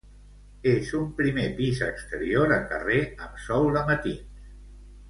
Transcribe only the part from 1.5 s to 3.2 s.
pis exterior a carrer